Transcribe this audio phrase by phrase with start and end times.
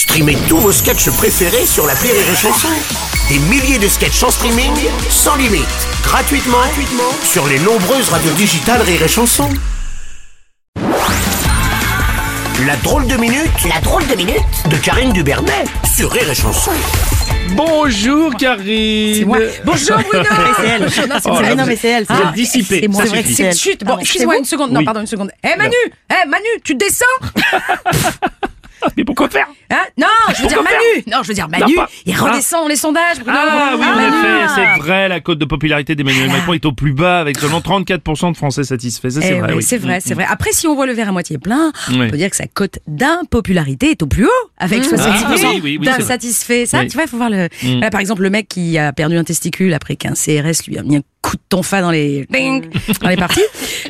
[0.00, 2.68] Streamez tous vos sketchs préférés sur la Rire et Chanson.
[3.28, 4.72] Des milliers de sketchs en streaming,
[5.10, 5.66] sans limite,
[6.02, 9.46] gratuitement, gratuitement sur les nombreuses radios digitales Rire et Chanson.
[12.66, 14.40] La drôle de minute, la drôle de minute
[14.70, 16.72] de Karine Dubernet sur Rire et Chanson.
[17.50, 19.36] Bonjour Karine C'est moi.
[19.66, 20.24] Bonjour Bruno
[20.56, 20.82] c'est elle.
[20.82, 21.42] Non, c'est Oh, moi.
[21.42, 22.06] là, non, mais c'est elle.
[22.08, 23.36] Vous c'est êtes dissipé, C'est moi, ça c'est vrai que suffit.
[23.36, 23.56] c'est elle.
[23.56, 24.72] Chut, bon, Ah, c'est une seconde.
[24.72, 24.84] Non, Oui.
[24.86, 25.30] pardon, une seconde.
[25.44, 27.04] Eh Manu, eh Manu, tu descends?
[28.96, 29.48] Mais pourquoi faire?
[29.70, 29.84] Hein?
[29.96, 30.06] Non,
[30.40, 31.04] je veux dire Manu.
[31.06, 31.74] Non, je veux dire Manu.
[31.74, 33.36] pas- Il redescend les sondages, Bruno.
[33.40, 36.92] Ah oui, en effet, c'est vrai, la cote de popularité d'Emmanuel Macron est au plus
[36.92, 39.10] bas avec seulement 34% de Français satisfaits.
[39.10, 39.62] Ça, c'est Eh vrai, oui.
[39.62, 40.26] c'est vrai, c'est vrai.
[40.28, 41.96] Après, si on voit le verre à moitié plein, Oui.
[42.02, 45.60] on peut dire que sa cote d'impopularité est au plus haut, avec 70% Ah, oui,
[45.62, 45.98] oui, oui, c'est vrai.
[45.98, 46.66] d'insatisfaits.
[46.66, 47.48] Ça, tu vois, il faut voir le.
[47.80, 50.82] Là, par exemple, le mec qui a perdu un testicule après qu'un CRS lui a
[50.82, 52.26] mis un coup de tonfa dans les
[53.02, 53.42] dans les parties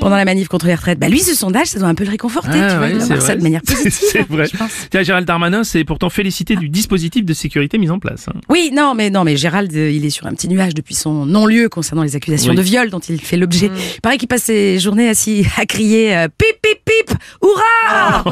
[0.00, 0.98] pendant la manif contre les retraites.
[0.98, 3.06] Bah lui, ce sondage, ça doit un peu le réconforter, Ah, tu vois, ouais, c'est
[3.14, 4.08] voir ça de manière C'est- positive.
[4.12, 4.46] C'est vrai.
[4.52, 4.70] je pense.
[4.90, 8.26] Tiens, Gérald Darmanin s'est pourtant félicité du dispositif de sécurité mis en place.
[8.28, 8.38] hein.
[8.48, 11.26] Oui, non, mais non, mais Gérald, euh, il est sur un petit nuage depuis son
[11.26, 12.56] non-lieu concernant les accusations Oui.
[12.56, 13.70] de viol dont il fait l'objet.
[13.96, 16.28] Il paraît qu'il passe ses journées assis à crier euh,
[17.06, 18.22] pip, hurrah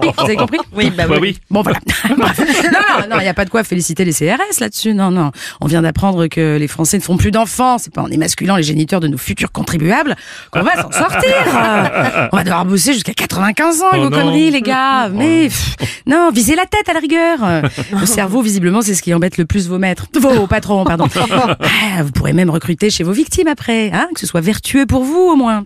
[0.00, 1.38] Pip, Vous avez compris Oui, bah Bah oui.
[1.50, 1.78] Bon voilà.
[2.14, 4.94] Non, non, il n'y a pas de quoi féliciter les CRS là-dessus.
[4.94, 5.30] Non, non.
[5.60, 7.78] On vient d'apprendre que les Français ne font plus d'enfants.
[7.78, 10.16] C'est pas en émasculant les géniteurs de nos futurs contribuables
[10.50, 11.34] qu'on va s'en sortir.
[12.32, 14.10] On va devoir bosser jusqu'à 95 ans, Oh vos non.
[14.10, 15.08] conneries, les gars.
[15.08, 17.38] Mais pff, non, visez la tête à la rigueur.
[18.00, 21.06] Le cerveau, visiblement, c'est ce qui embête le plus vos maîtres, vos patrons, pardon.
[21.16, 25.04] Ah, vous pourrez même recruter chez vos victimes après, hein, que ce soit vertueux pour
[25.04, 25.64] vous au moins.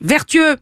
[0.00, 0.56] Vertueux.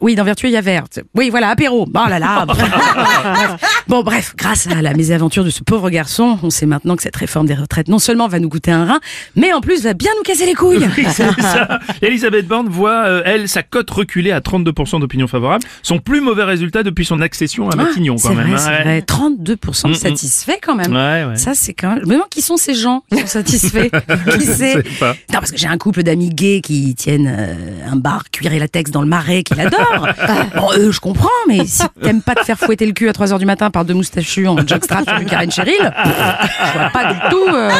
[0.00, 0.84] Oui, dans vertueux, il y a vert.
[1.14, 1.86] Oui, voilà, apéro.
[1.86, 2.46] Oh là là.
[3.90, 7.16] bon, bref, grâce à la mésaventure de ce pauvre garçon, on sait maintenant que cette
[7.16, 9.00] réforme des retraites non seulement va nous coûter un rein,
[9.34, 10.88] mais en plus va bien nous casser les couilles.
[10.96, 11.80] Oui, c'est ça.
[12.02, 15.64] Elisabeth Borne voit, euh, elle, sa cote reculer à 32% d'opinion favorable.
[15.82, 18.52] Son plus mauvais résultat depuis son accession à Matignon, c'est quand même.
[18.54, 18.82] vrai, hein.
[18.82, 19.04] vrai.
[19.06, 19.94] 32% Mm, mm.
[19.94, 20.92] satisfaits quand même.
[20.92, 21.36] Ouais, ouais.
[21.36, 22.04] Ça, c'est quand même.
[22.04, 23.88] Demande qui sont ces gens qui sont satisfaits?
[24.38, 25.12] qui pas.
[25.32, 28.58] Non, parce que j'ai un couple d'amis gays qui tiennent euh, un bar cuir et
[28.58, 30.08] latex dans le marais qu'ils adorent.
[30.56, 33.38] bon, eux, je comprends, mais si t'aimes pas te faire fouetter le cul à 3h
[33.38, 37.46] du matin par deux moustachus en jockstrap sur Karen Cheryl, je vois pas du tout.
[37.54, 37.70] euh,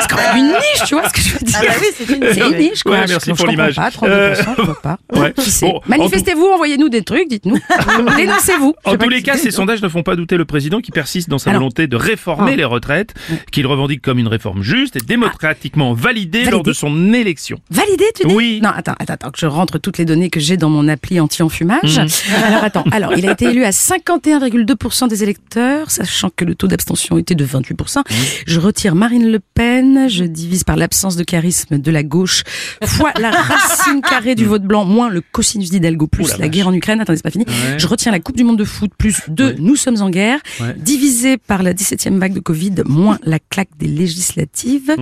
[0.00, 1.86] C'est quand même une niche, tu vois ce que je veux dire Ah bah oui,
[1.96, 2.92] c'est une C'est une niche, quoi.
[2.98, 3.76] Ouais, Je- merci je pour l'image.
[3.76, 4.98] Pas, 32%, Euh, je vois pas.
[5.14, 5.32] ouais.
[5.62, 7.58] Bon, en Manifestez-vous, envoyez-nous des trucs, dites-nous.
[8.16, 8.74] Dénoncez-vous.
[8.84, 11.38] En tous les cas, ces sondages ne font pas douter le président qui persiste dans
[11.38, 11.60] sa Alors.
[11.62, 12.56] volonté de réformer Ah.
[12.56, 13.14] les retraites,
[13.52, 16.50] qu'il revendique comme une réforme juste et démocratiquement validée Validée.
[16.50, 17.58] lors de son élection.
[17.70, 18.60] Validé, tu dis Oui.
[18.62, 21.18] Non, attends, attends, attends, que je rentre toutes les données que j'ai dans mon appli
[21.20, 21.98] anti-enfumage.
[21.98, 22.08] Mhm.
[22.46, 22.84] Alors, attends.
[22.92, 27.34] Alors, il a été élu à 51,2% des électeurs, sachant que le taux d'abstention était
[27.34, 27.98] de 28%.
[27.98, 28.04] Mhm.
[28.46, 32.42] Je retire Marine Le Pen, je divise par l'absence de charisme de la gauche,
[32.84, 36.68] fois la racine carrée du vote blanc, moins le cosinus d'Hidalgo, plus la la guerre
[36.68, 37.00] en Ukraine.
[37.00, 37.44] Attendez, c'est pas fini.
[37.46, 37.78] Ouais.
[37.78, 39.54] Je retiens la Coupe du Monde de foot, plus 2, Ouais.
[39.58, 40.74] nous sommes en guerre, Ouais.
[40.76, 44.94] divisé par la 17e vague de Covid, moins la claque des législatives.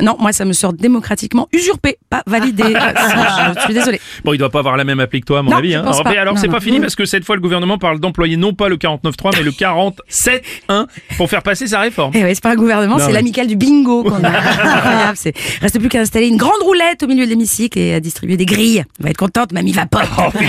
[0.00, 2.62] Non, moi, ça me sort démocratiquement usurpé, pas validé.
[3.56, 4.00] Je suis désolée.
[4.24, 5.74] Bon, il doit pas avoir la même appli que toi, à mon Non, avis.
[5.74, 5.80] Hein.
[5.82, 6.52] Alors, alors c'est non.
[6.52, 9.42] pas fini parce que cette fois, le gouvernement parle d'employer non pas le 49.3, mais
[9.42, 12.12] le 47.1 pour faire passer sa réforme.
[12.14, 14.28] Eh ouais, c'est pas un gouvernement, c'est mais- l'amical du bingo qu'on a.
[14.28, 15.34] Incroyable, c'est.
[15.60, 18.46] Reste plus qu'à installer une grande roulette au milieu de l'hémicycle et à distribuer des
[18.46, 18.84] grilles.
[19.00, 20.02] On va être contente, mamie va pas.
[20.18, 20.48] Oh, des grilles,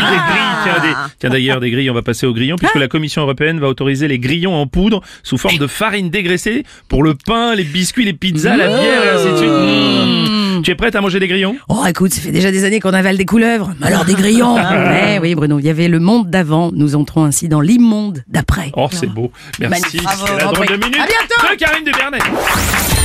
[0.63, 3.59] tiens, des- tiens, d'ailleurs, des grilles, on va passer aux grillons, puisque la Commission européenne
[3.59, 7.63] va autoriser les grillons en poudre sous forme de farine dégraissée pour le pain, les
[7.63, 9.49] biscuits, les pizzas, la bière et ainsi de suite.
[9.49, 10.22] Mmh.
[10.63, 11.55] Tu es prête à manger des grillons?
[11.67, 13.73] Oh, écoute, ça fait déjà des années qu'on avale des couleuvres.
[13.81, 14.55] Mais alors des grillons.
[14.57, 16.71] Eh oui, Bruno, il y avait le monde d'avant.
[16.73, 18.71] Nous entrons ainsi dans l'immonde d'après.
[18.75, 19.31] Oh, c'est beau.
[19.59, 19.97] Merci.
[19.97, 20.25] Bravo.
[20.37, 21.53] la drôle de minute À bientôt.
[21.53, 23.02] de Karine